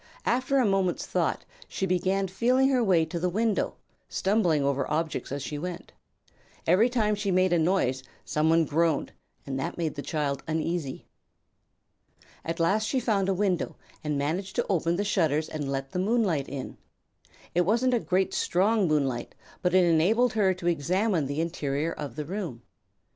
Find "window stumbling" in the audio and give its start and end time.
3.29-4.63